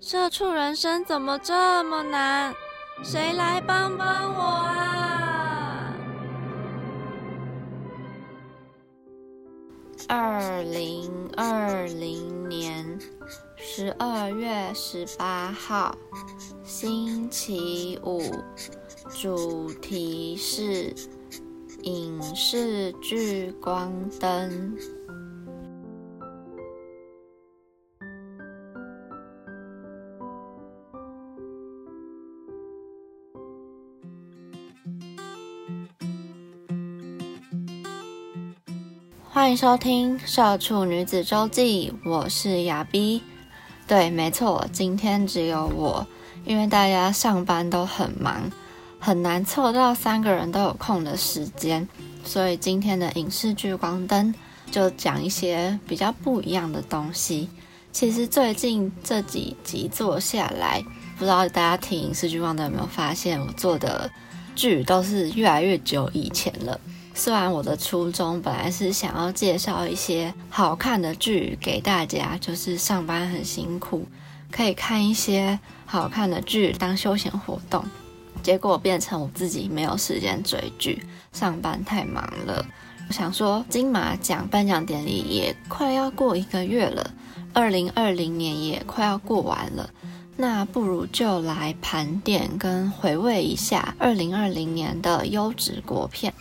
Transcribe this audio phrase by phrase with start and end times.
[0.00, 2.54] 社畜人生怎么这么难？
[3.02, 5.92] 谁来帮帮我啊？
[10.08, 12.98] 二零二零年
[13.56, 15.92] 十二月十八号，
[16.62, 18.22] 星期五，
[19.20, 20.94] 主题是
[21.82, 24.78] 影视聚光灯。
[39.48, 43.22] 欢迎收听《社畜女子周记》，我是雅 B。
[43.86, 46.06] 对，没错，今天只有我，
[46.44, 48.52] 因为大家上班都很忙，
[49.00, 51.88] 很难凑到三个人都有空的时间，
[52.22, 54.34] 所以今天的影视聚光灯
[54.70, 57.48] 就讲一些比较不一样的东西。
[57.90, 60.84] 其实最近这几集做下来，
[61.16, 64.10] 不知道大家听影视聚光灯有没有发现，我做的
[64.54, 66.78] 剧都是越来越久以前了。
[67.18, 74.06] 虽然我的初衷本来是想要介绍一些好看的剧给大家，就是上班很辛苦，
[74.52, 77.84] 可以看一些好看的剧当休闲活动，
[78.40, 82.64] 结果变成我自己没有时间追剧，上班太忙了。
[83.08, 87.10] 我想说，金马奖颁奖典礼也快要过一个月了，
[87.52, 89.90] 二零二零年也快要过完了，
[90.36, 96.32] 那不如就来盘点跟回味一下二零二零年的优质国片。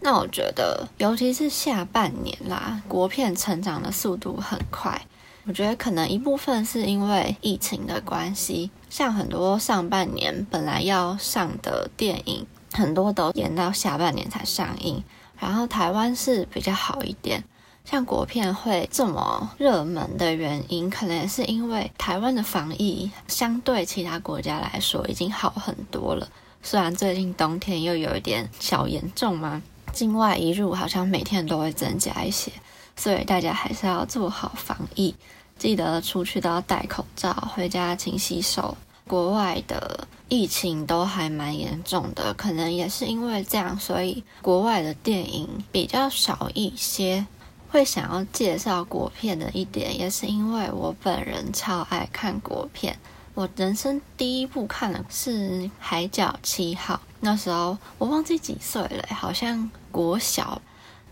[0.00, 5.00] 那我觉得，尤其是下半年啦，国片成长的速度很快。
[5.44, 15.02] 我觉得可能一部分是因为疫情的关系，像很多上半年本来要上的电影，很多都延到下半年才上映。
[15.38, 17.42] 然后台湾是比较好一点，
[17.84, 26.28] 像国片会这么热门的原因，可能也是因为台湾的防疫相对其他国家来说已经好很多了。
[26.62, 29.62] 虽然最近冬天又有一点小严重嘛。
[29.98, 32.52] 境外一入好像每天都会增加一些，
[32.94, 35.12] 所以大家还是要做好防疫，
[35.58, 38.76] 记得出去都要戴口罩，回家勤洗手。
[39.08, 47.26] 国外的疫情都还蛮严重的，可能也是因为这样，所以国外的电影比较少一些。
[47.70, 52.96] 会想要介绍国片的一点，也是因为我本人超爱看国片。
[53.34, 59.68] 我人生第一部看的是《海角七号》，那时候我忘记几岁了，好像。
[59.90, 60.60] 国小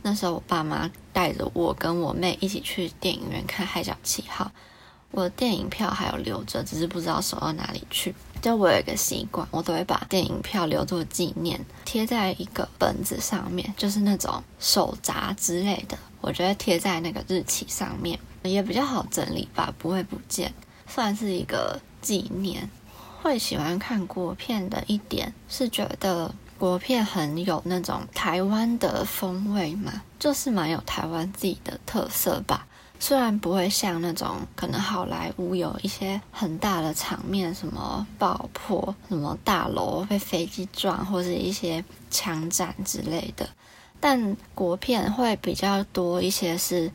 [0.02, 4.44] 那时候，我爸妈带着我跟我妹一起去电影院看《海角七号》，
[5.10, 8.14] 我的电影票还有留着，只是不知道收到哪里去。
[8.40, 20.54] 就我有一个习惯，我都会把电影票留作纪念，贴在一个本子上面，就是那种手札之类的，我觉得贴在那个日期上面也比较好整理吧，不会不见，
[20.86, 22.70] 算是一个纪念。
[23.22, 26.32] 会喜欢看国片的一点是觉得。
[26.58, 32.66] 国片很有那种台湾的风味嘛，就是蛮有台湾自己的特色吧。
[32.98, 43.46] 虽然不会像那种可能好莱坞有一些很大的场面，什么爆破、什么大楼被飞机撞，或者一些枪战之类的，
[44.00, 46.90] 但国片会比较多一些是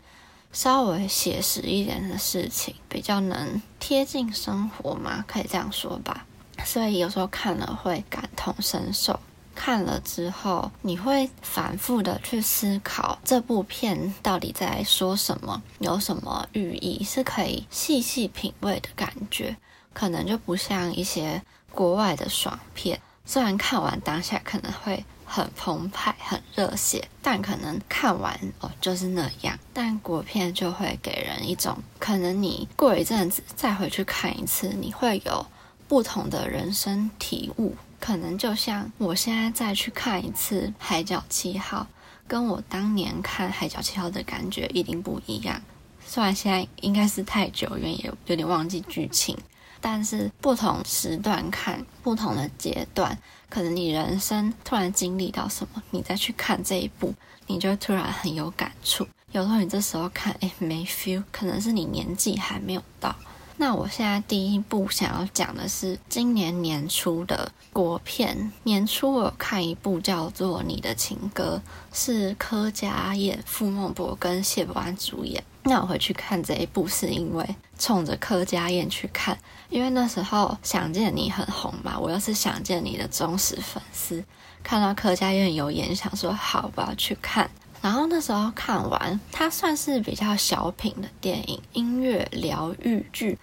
[0.51, 6.25] 稍微写实一点的事情，比较能贴近生活嘛，可以这样说吧。
[6.65, 9.19] 所以有时候看了会感同身受。
[9.53, 19.55] 看了之后，你会反复的去思考这部片到底在说什么，有什么寓意，是可以细细品味的感觉。
[19.93, 29.59] 可能就不像一些国外的爽片，虽然看完当下可能会很澎湃、很热血，但可能看完哦就是那样。
[29.73, 35.45] 但国片就会给人一种，可能你过一阵子再回去看一次，你会有
[35.89, 37.75] 不同的人生体悟。
[38.01, 41.87] 可能就像我现在再去看一次《海角七号》，
[42.27, 45.61] 跟我当年看《海角七号》的感觉一定不一样。
[46.03, 49.37] 虽然现在应该是太久远，也有点忘记剧情，
[49.79, 53.15] 但是不同时段看不同的阶段，
[53.47, 57.13] 可能你人生突然经历到什么，你再去看这一部，
[57.45, 59.07] 你就突然很有感触。
[59.31, 63.15] 有时候你这时候看，哎，没 feel，可能是你年纪还没有到。
[63.61, 68.51] 那我现在第一部想要讲的是今年年初的国片。
[68.63, 71.61] 年初我有看一部叫做《你的情歌》，
[71.95, 75.43] 是柯佳燕、傅孟博跟谢伯安主演。
[75.61, 79.37] 那我回去看这一部是因为冲着柯佳燕去看，
[79.69, 84.25] 因为那时候《想见你》很红嘛，我又是《想见你》的忠实粉丝，
[84.63, 87.47] 看到柯佳燕有演，想说好，我要去看。
[87.81, 93.37] 然后那时候看完，它算是比较小品的电影，音乐疗愈剧。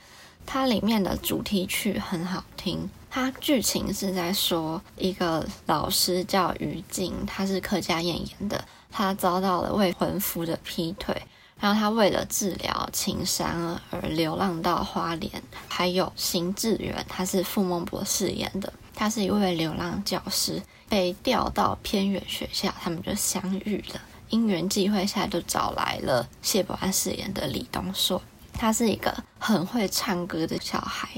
[0.46, 2.88] 它里面的主题曲很好听。
[3.10, 11.20] 它剧情是在说一个老师叫于静，他是柯佳燕演的，他遭到了未婚夫的劈腿，
[11.58, 15.42] 然后他为了治疗情伤而流浪到花莲。
[15.68, 24.00] 还有邢志远，他是傅孟博饰演的，他是一位流浪教师，被调到偏远学校，他们就相遇了。
[24.30, 28.20] 因缘际会下，就找来了谢伯安饰演的李东硕。
[28.52, 31.08] 他是一个很会唱歌的小孩，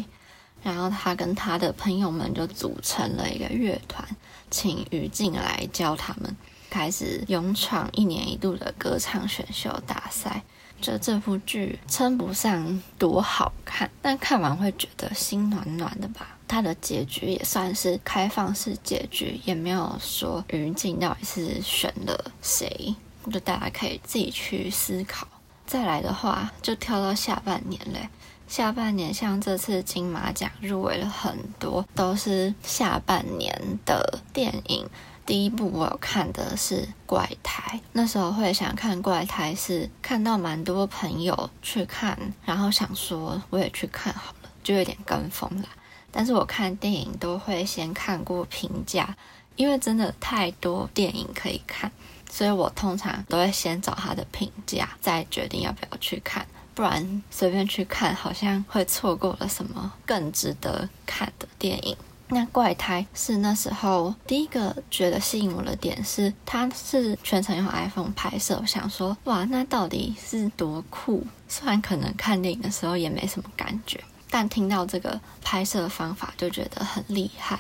[0.63, 4.07] 然后他跟他的朋友们就组成了一个乐团，
[4.51, 6.37] 请于静来教他们，
[6.69, 10.43] 开始勇闯一年一度的歌唱选秀大赛。
[10.81, 16.37] 就这部剧称不上多好看，但看完会觉得心暖暖的吧。
[16.49, 22.95] 它的结局也算是开放式结局，也没有说于静到底是选了谁，
[23.31, 25.29] 就大家可以自己去思考。
[25.67, 28.09] 再来的话，就跳到下半年嘞。
[28.49, 33.57] 下半年像这次金马奖入围了很多，都是下半年
[33.87, 34.85] 的电影。
[35.27, 45.69] 第一部我有看的是《怪胎》，那时候会想看《怪胎》，是看到蛮多朋友去看，然后想说我也去看好了，就有点跟风啦。
[46.11, 49.17] 但是我看电影都会先看过评价，
[49.55, 51.93] 因为真的太多电影可以看，
[52.29, 56.45] 所以我通常都会先找他的评价，再决定要不要去看。
[56.75, 61.97] 不然随便去看，好像会错过了什么更值得看的电影。
[62.31, 68.59] 那怪胎是那时候第一个觉得吸引我的点是，他是全程用 iPhone 拍摄。
[68.61, 71.27] 我想说，哇，那到底是多酷？
[71.49, 74.01] 虽然可能看电影的时候也没什么感觉。
[74.33, 77.59] 但听到这个拍摄方法就觉得很厉害，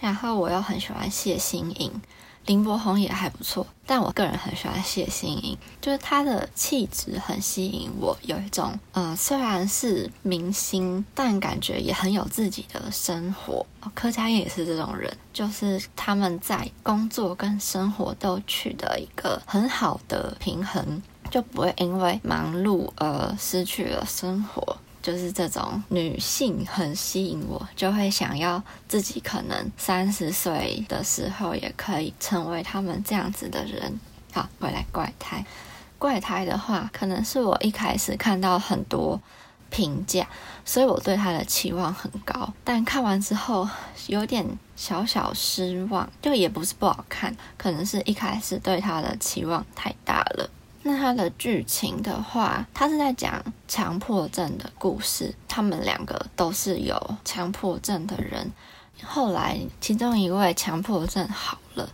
[0.00, 1.90] 然后我又很喜欢谢欣颖，
[2.50, 13.64] 林柏宏也还不错，但我个人很喜欢谢欣颖，就是她的气质很吸引我，有一种呃虽然是明星，但感觉也很有自己的生活。
[13.94, 21.00] 柯佳燕也是这种人，就是他们在工作跟生活都取得一个很好的平衡，
[21.30, 24.76] 就不会因为忙碌而失去了生活。
[25.02, 33.98] 就是这种女性很吸引我，就会想要自己可能三十岁的时候也可以成为他们这样子的人。
[34.32, 35.44] 好，回来怪胎，
[35.98, 39.20] 怪胎的话，可能是我一开始看到很多
[39.70, 40.28] 评价，
[40.64, 43.68] 所以我对他的期望很高，但看完之后
[44.06, 50.50] 有点小小失望，就也不是不好看，可能是一开始对他的期望太大了。
[50.82, 55.34] 那它的剧情的话，它是在讲强迫症的故事。
[55.46, 58.50] 他们两个都是有强迫症的人，
[59.02, 61.86] 后来其中一位强迫症好了，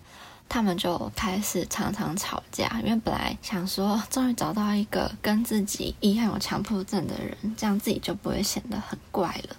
[0.49, 2.81] 他们就开始常常吵架。
[2.85, 9.57] 因为本来想说，终于找到一个跟自己一样有强迫症的人，这样自己就不会显得很怪了。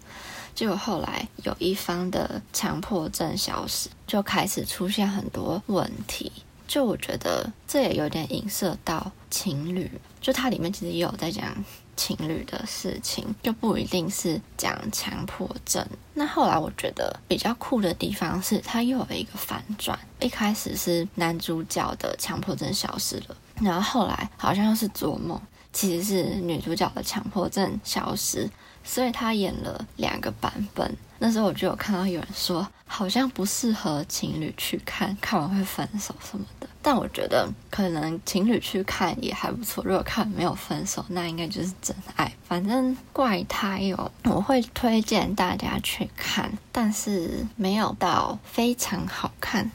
[0.55, 6.31] 结果后来有一方的强迫症消失，就开始出现很多问题。
[6.67, 11.55] 就我觉得这也有点影射到情侣，就它里面其实也有在讲
[11.95, 15.85] 情侣的事情，就不一定是讲强迫症。
[16.13, 25.41] 那后来我觉得比较酷的地方是，它又有一个反转，一开始是男主角的强迫症消失了，然后后来好像又是做梦，
[25.73, 28.49] 其实是女主角的强迫症消失，
[28.83, 30.95] 所以他演了两个版本。
[31.19, 36.67] 那时候我就有看到有人说，好像不适合情侣去看，看完会分手什么的。
[36.81, 39.83] 但我觉得可能情侣去看也还不错。
[39.83, 42.31] 如果看没有分手，那应该就是真爱。
[42.47, 49.69] 反正怪胎哦，我会推荐大家去看，但是没有到非常好看，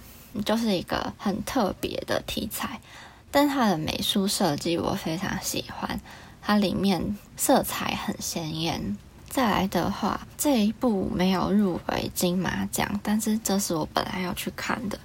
[0.44, 2.80] 就是一个很特别的题材。
[3.32, 6.00] 但它的美术设计我非常喜欢，
[6.40, 8.96] 它里面色彩很鲜艳。
[9.28, 15.00] 再来的话，这一部没有入围金马奖，但是这是我本来要去看的，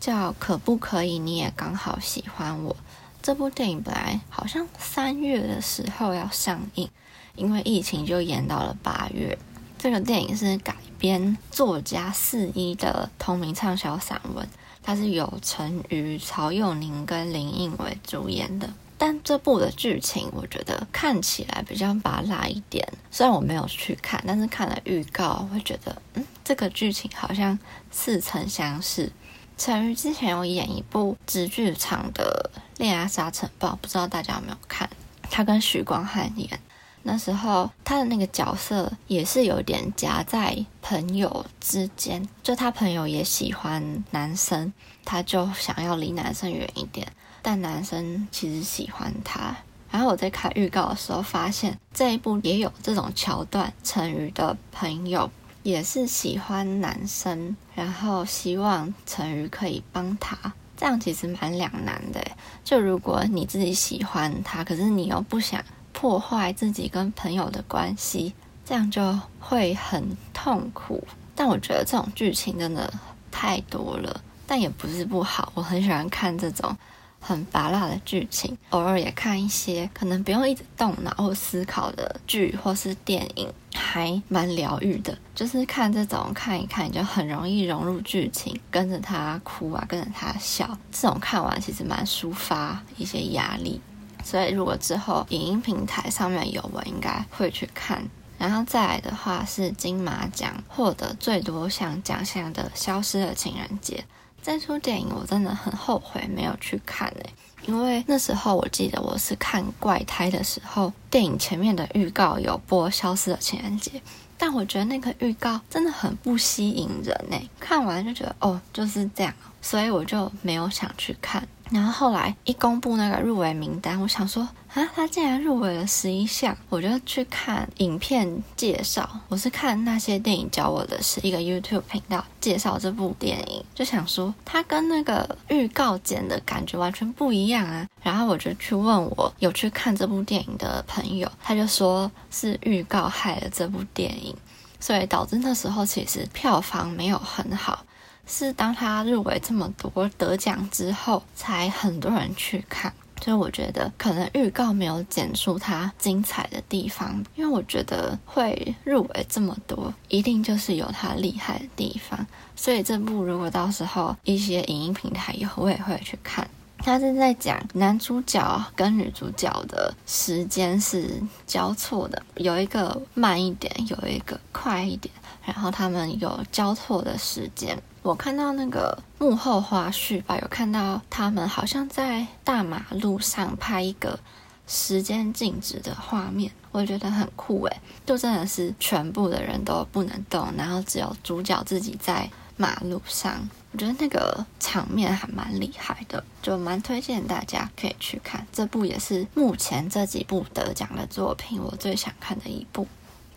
[0.00, 2.74] 叫《可不可以你也刚好喜欢我》。
[3.22, 6.90] 这部电影本来好像三月的时候要上映，
[7.36, 9.38] 因为疫情就延到了八月。
[9.78, 14.48] 这个电影是改编作家四一的同名畅销散文，
[14.82, 18.68] 它是由陈瑜、曹佑宁跟林映伟主演的。
[18.98, 22.86] 但这部的剧情我觉得看起来比较拔辣一点。
[23.10, 27.58] 虽然我没有去看，但是看了预告，会觉得嗯，这个剧情好像
[27.90, 29.10] 似曾相识。
[29.56, 34.88] 陈瑜之前有演一部直剧场的《恋爱沙尘暴》，不知道大家有没有看？
[35.30, 36.60] 他跟许光汉演。
[37.02, 44.72] 那时候他的那个角色也是有点夹在朋友之间，就他朋友也喜欢男生，
[45.04, 49.56] 他就想要离男生远一点，但男生其实喜欢他。
[49.90, 55.28] 然后我在看预告的时候发现这一部也有这种桥段，陈宇的朋友
[55.62, 62.24] 也是喜欢男生，然后希望陈宇可以帮他，这样其实蛮两难的。
[62.62, 65.64] 就如果你自己喜欢他，可是你又不想。
[66.00, 68.32] 破坏自己跟朋友的关系，
[68.64, 71.06] 这样就会很痛苦。
[71.34, 72.90] 但我觉得这种剧情真的
[73.30, 75.52] 太多了，但也不是不好。
[75.54, 76.74] 我很喜欢看这种
[77.20, 85.18] 很拔辣的剧情，偶尔也看一些可能不用一直动脑或思考的剧或是电影，还蛮疗愈的。
[85.34, 90.66] 就是看这种看一看，你就很容易融入剧情，跟着他哭啊，跟着他笑。
[90.90, 93.78] 这种看完其实蛮抒发一些压力。
[94.24, 98.02] 所以，如果之后影音平台上面有，我应该会去看。
[98.38, 103.96] 然后再来的话是金马奖获得最多项奖项的《消失的情人节》
[104.42, 107.34] 这出电影，我真的很后悔没有去看诶，
[107.66, 113.90] 因为那时候我记得我是看《怪胎》的时候，电影前面的预告有播《消失的情人节》，
[114.38, 121.46] 但我觉得那个预告真的很不吸引人诶，看完就觉得哦就是这样，所以我就没有想去看。
[121.70, 124.42] 然后后来一公布那个入围名单，我想说
[124.74, 129.08] 啊，他竟然入围了十一项，我就去看影片介绍。
[129.28, 137.86] 我是看那些电影教我的是一个 YouTube 频道介绍这部电影，就想说它跟那个预告剪的感觉完全不一样啊。
[138.02, 144.34] 然后我就去问我有去看这部电影的朋友，他就说是预告害了这部电影，
[144.80, 147.84] 所以导致那时候其实票房没有很好。
[148.30, 152.92] 是当他入围这么多得奖之后，才很多人去看。
[153.22, 162.26] 所以我觉得可能预告没有剪出他精彩的地方，因为我觉得会入围这么多，一定就是有他厉害的地方。
[162.56, 166.48] 所以这部如果到时候一些影音平台有，我也会去看。
[166.78, 177.78] 他是在讲男主角跟女主角的时间是交错的，有一个慢一点，有一个快一点，然后他们有交错的时间。
[178.02, 184.18] 我看到那个幕后花絮吧，有看到他们好像在大马路上拍一个
[184.66, 193.48] 时间静止的画面，我觉得很酷诶，就真的是全部的人都不能动，然后只有主角自己在马路上。
[193.72, 198.44] 我觉得那个场面还蛮厉害的，就蛮推荐大家可以去看。
[198.50, 202.88] 这部也是目前这几部得奖的作品，我最想看的一部。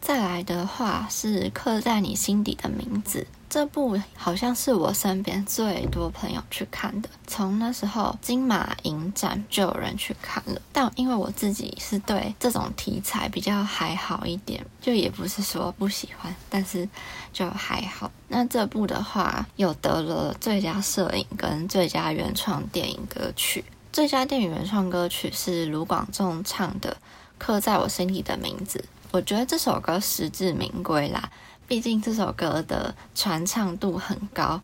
[0.01, 7.09] 再来的话是刻在你心底的名字，这部好像是我身边最多朋友去看的。
[7.27, 16.89] 从那时候金马影展就有人去看了，但因为我自己是对这种题材比较还好一点，就也不是说不喜欢，但是
[17.31, 18.09] 就还好。
[18.27, 26.89] 那这部的话有得了最佳摄影跟最佳原创电影歌曲，最佳电影原创歌曲是卢广仲唱的
[27.37, 28.79] 《刻在我心底的名字》。
[29.11, 31.29] 我觉得这首歌实至名归啦，
[31.67, 34.61] 毕竟这首歌的传唱度很高，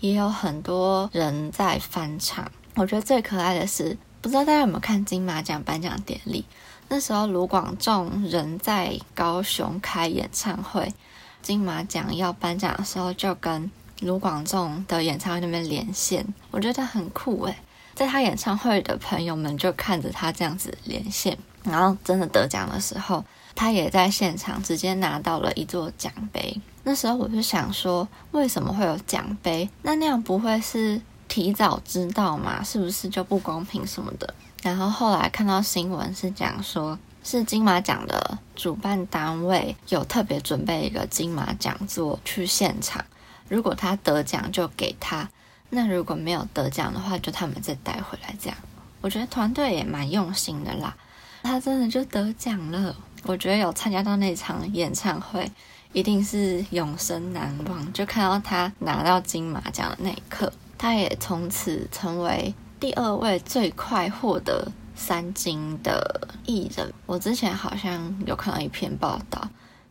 [0.00, 2.50] 也有很多人在翻唱。
[2.74, 6.44] 我觉得最可爱的是，不知道大家有没有看金马奖颁奖典礼？
[6.88, 10.92] 那时候卢广仲人在高雄开演唱会，
[11.40, 17.56] 金马奖要颁奖的时候，就跟卢广仲的演唱会那边连线，我觉得很酷诶，
[17.94, 23.24] 在他演唱会的朋友们就看着他这样子连线，然后真的得奖的时候。
[23.54, 26.60] 他也在现场直接拿到了一座奖杯。
[26.82, 29.68] 那时候我就想说，为什么会有奖杯？
[29.82, 32.62] 那那样不会是提早知道吗？
[32.64, 34.34] 是不是就不公平什么的？
[34.62, 43.04] 然后后来看到新闻是讲说，是金马奖的主办单位有特别准备一个金马讲座去现场，
[43.48, 45.28] 如果他得奖就给他，
[45.68, 48.34] 那如果没有得奖的话，就他们再带回来。
[48.40, 48.56] 这样，
[49.02, 50.96] 我觉得团队也蛮用心的啦。
[51.42, 52.94] 他真的就得奖了。
[53.24, 55.50] 我觉得有参加到那场演唱会，
[55.92, 57.92] 一定是永生难忘。
[57.92, 66.92] 就看到他拿到金马奖的那一刻，他也从此成为第二位最快获得三金的艺人。
[67.04, 69.48] 我之前好像有看到一篇报道，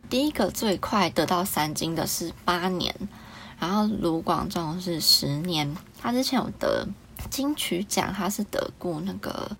[0.10, 2.96] 第一个最快得到三金的是八年，
[3.60, 5.76] 然后卢广仲是十年。
[6.02, 6.88] 他之前有得
[7.30, 9.56] 金曲奖，他是得过那个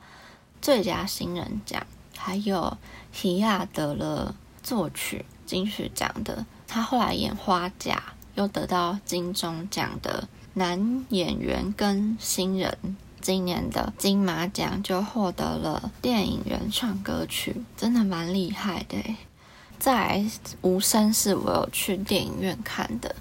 [0.62, 1.86] 最佳新人奖，
[2.18, 2.78] 还有
[3.12, 6.46] 提亚得了作曲金曲奖的。
[6.68, 7.96] 他后来演《花甲》，
[8.36, 12.96] 又得到金钟奖的男演员跟新人。
[13.22, 18.98] 今年的金马奖就获得了电影原创歌曲，真的蛮厉害的。
[19.78, 20.20] 在
[20.62, 23.16] 《无声》是我有去电影院看的，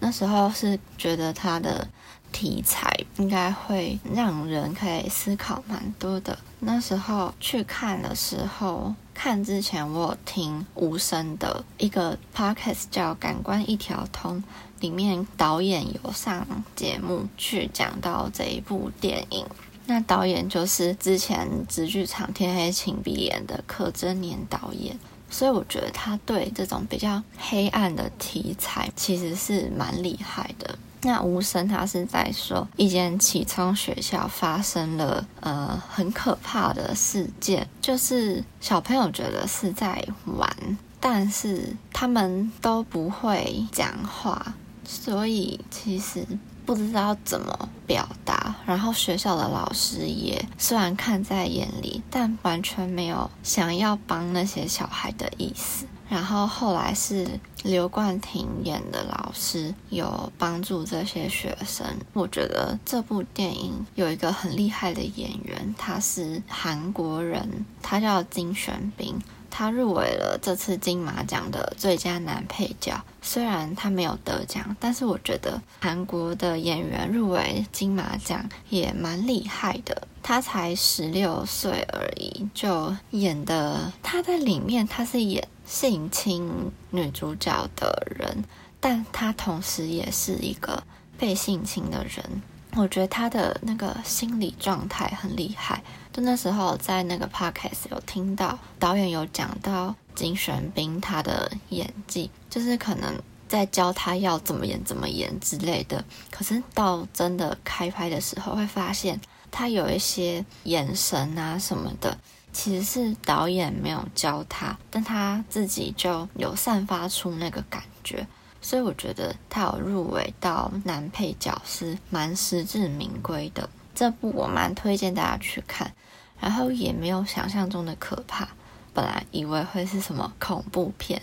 [0.00, 1.86] 那时候是觉得他的
[2.32, 6.36] 题材应该会让人可以思考蛮多的。
[6.58, 14.38] 那时候去看的时候，看之前我听《无声》的一个 podcast 叫《感官一条通》。
[14.80, 19.46] 里面导演有上节目去讲到这一部电影，
[19.86, 24.98] 那导演就是之前直剧场《天黑请闭眼》的柯震年导演，
[25.30, 30.76] 所以我觉得他对这种比较黑暗的题材其实是蛮厉害的。
[31.02, 44.54] 那无声他是在说一间启聪学校发生了呃很可怕的事件，就是小朋友觉得是在玩，但是他们都不会讲话。
[44.84, 46.26] 所以其实
[46.66, 55.86] 不知道怎么表达，然后学校的老师也虽然看在眼里，但完全没有想要帮那些小孩的意思。
[56.08, 57.26] 然后后来是
[57.62, 61.86] 刘冠廷演的老师有帮助这些学生。
[62.12, 69.18] 我觉得这部电影有一个很厉害的演员，他是韩国人，他叫金玄彬。
[69.54, 80.08] 他入围了这次金马奖的最佳男配角，虽然他没有得奖，但是我觉得韩国的演员入围金马奖也蛮厉害的。
[80.22, 88.44] 他才十六岁而已，就演的他在里面他是演性侵女主角的人，
[88.80, 90.82] 但他同时也是一个
[91.18, 92.42] 被性侵的人。
[92.74, 95.82] 我觉得他的那个心理状态很厉害。
[96.10, 103.14] 就那时候在那个 podcast 有听到导演有讲到金玄彬他的演技，就是可能
[103.46, 106.02] 在教他要怎么演怎么演之类的。
[106.30, 112.16] 可是到真的开拍的时候，会发现他有一些眼神啊什么的，
[112.52, 118.26] 其实是导演没有教他，但他自己就有散发出那个感觉。
[118.60, 123.68] 所以我觉得他有入围到男配角是蛮实至名归的。
[123.94, 125.92] 这部我蛮推荐大家去看，
[126.38, 128.48] 然后也没有想象中的可怕。
[128.94, 131.20] 本来以为会是什么恐怖片，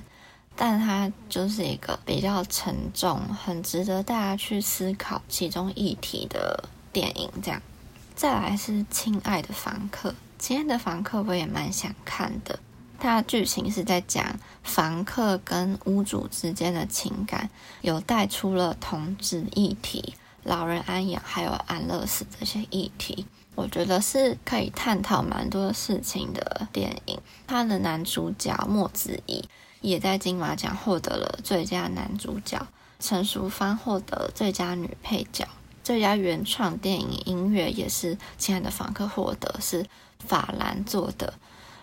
[0.55, 7.29] 但它就是一个比较沉重、很值得大家去思考其中议题的电影。
[7.41, 7.61] 这样，
[8.15, 12.57] 再来是《亲爱的房客》，《亲爱的房客》我也蛮想看的。
[12.97, 17.49] 它的剧情是在讲房客跟屋主之间的情感，
[17.81, 23.25] 有带出了同志议题、老人安养还有安乐死这些议题。
[23.55, 27.19] 我觉得是可以探讨蛮多事情的电影。
[27.45, 29.43] 它的男主角莫子仪
[29.81, 32.65] 也在金马奖获得了最佳男主角，
[32.99, 35.47] 陈淑芳获得最佳女配角，
[35.83, 39.85] 最佳原创电影音乐也是《亲爱的房客》获得，是
[40.27, 41.33] 法兰做的。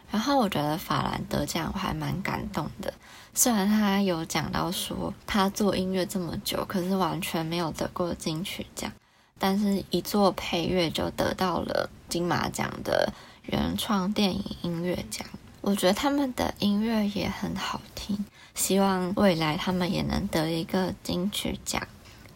[0.08, 2.94] 然后我觉得法兰得奖我还蛮感动的，
[3.34, 8.90] 虽然他有讲到说他做音乐这么久，可是完全没有得过金曲奖，
[9.36, 13.12] 但是一做配乐就得到了金马奖的
[13.46, 15.26] 原创电影音乐奖。
[15.60, 21.82] 我觉得他们的音乐也很好听，希望未来他们也能得一个金曲奖。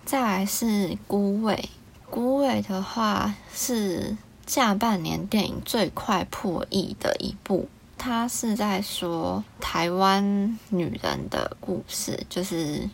[0.05, 1.69] 再来是孤味，
[2.11, 4.17] 孤味的话是。
[4.51, 12.91] 下半年电影最快破亿的一部，它是在说台湾女人的故事，就是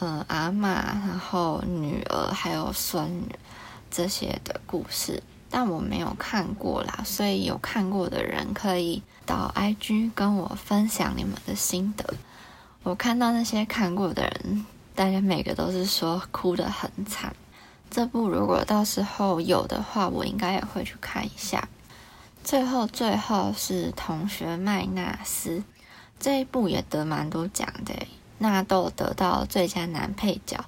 [0.00, 3.34] 呃阿妈，然后女儿还有孙女
[3.90, 5.22] 这些的故事。
[5.48, 12.12] 但我没有看过啦，所以有看过的人可以到 IG 跟我分享你们的心得。
[12.82, 17.34] 我看到那些看过的人，大家每个都是说哭得很惨。
[17.90, 21.68] 这部如果到时候有的话，我应该也会去看一下。
[22.44, 25.62] 最后，最后是同学麦纳斯
[26.18, 27.94] 这一部也得蛮多奖的，
[28.38, 30.64] 纳豆得到最佳男配角、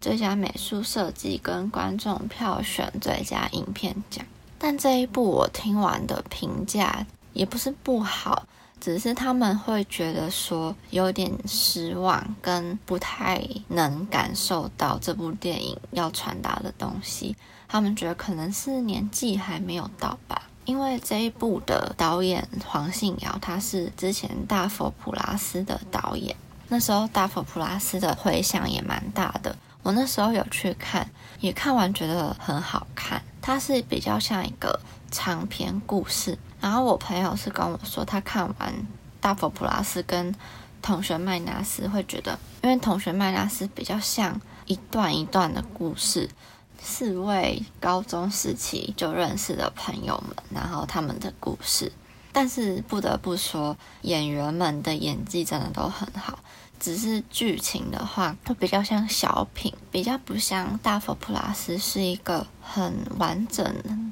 [0.00, 4.24] 最佳美术设计跟观众票选最佳影片奖。
[4.58, 8.44] 但这一部我听完的评价也不是不好。
[8.80, 17.36] 只是他们会觉得说有点失望，跟不太能感受到这部电影要传达的东西。
[17.68, 20.42] 他们觉得可能是年纪还没有到吧。
[20.64, 26.34] 因为这一部的导演黄信尧，他是之前《大佛普拉斯》的导演。
[26.68, 29.56] 那时候《大佛普拉斯》的回响也蛮大的。
[29.82, 33.20] 我那时候有去看，也看完觉得很好看。
[33.42, 34.78] 它是比较像一个
[35.10, 36.38] 长篇故事。
[36.60, 38.72] 然后我朋友是跟我说，他看完
[39.20, 40.32] 《大佛普拉斯》跟
[40.82, 46.28] 《同学麦纳斯》会觉得，因为《同学麦纳斯》比较像一段一段的故事，
[46.82, 51.90] 四位高中时期就认识的朋友们，然后他们的故事。
[52.32, 56.38] 但是不得不说，演员们的演技真的都很好。
[56.80, 63.62] 只是剧情的话，它比较像小品，比较不像《大佛普拉斯》是一个很完整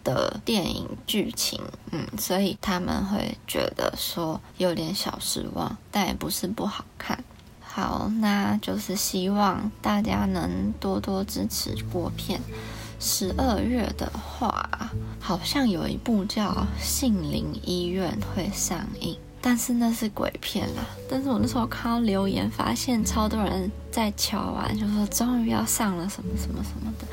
[0.04, 1.58] 的电影剧情。
[1.90, 7.24] 嗯，所以他们会觉得说有点小失望，但也不是不好看。
[7.60, 12.40] 好，那就是希望大家能多多支持国片。
[13.00, 16.50] 十二月的话，好像有一部叫
[16.80, 19.16] 《杏林医院》会上映。
[19.40, 20.84] 但是那是鬼片啦。
[21.08, 27.06] 但是我那时候看到留言，发现超多人在敲完，就说终于要上了什么什么什么的。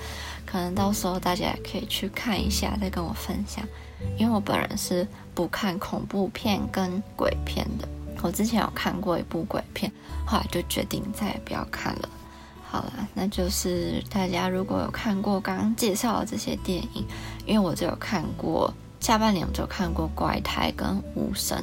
[0.46, 3.66] 可能到时候大家也可以去看一下，再跟我分享。
[4.18, 7.88] 因为我本人是不看恐怖片跟鬼片的。
[8.22, 9.92] 我之前有看过一部鬼片，
[10.26, 12.10] 后来就决定再也不要看了。
[12.68, 17.06] 好了，那就是大家如果有看过刚刚介绍的这些电影，
[17.46, 18.74] 因为我就有看过
[19.06, 21.56] 下半年我就看过《怪胎》跟《无声》。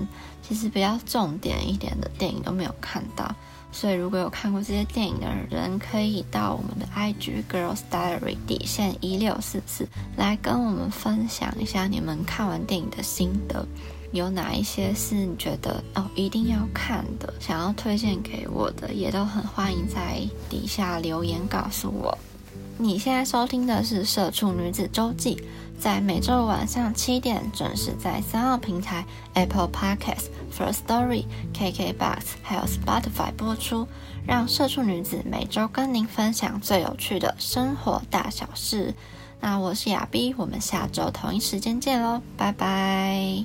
[0.46, 3.34] 其实比较重点一点的电影都没有看到，
[3.72, 13.66] 所以如果有看过这些电影的人，可以到我们的 IG Girls Diary 底线一六四四来跟我们分享一下你们看完电影的心得，
[14.12, 22.16] 有哪一些是你觉得哦一定要看的，想要推荐给我的，也都很欢迎在底下留言告诉我。
[22.78, 25.34] 你现在收听的是《社畜女子周记》。
[25.78, 29.04] 在每周晚上七点准时在三号平台
[29.34, 33.88] Apple Podcasts、First Story、KKBox 还有 Spotify 播出，
[34.26, 38.94] 让社畜女子每周跟您分享最有趣的生活大小事。
[39.40, 43.44] 那我是亚碧，我们下周同一时间见喽，拜拜。